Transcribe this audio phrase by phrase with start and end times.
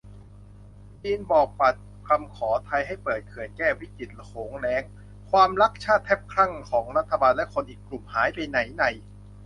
[1.03, 1.75] จีนบอกปัด
[2.07, 4.83] คำขอไทยให้เปิดเขื่อนแก้วิกฤตโขงแล้ง
[5.31, 8.83] ความรักชาติแทบคลั่งของรัฐบาลและคนอีกกลุ่มหายไปไหนใน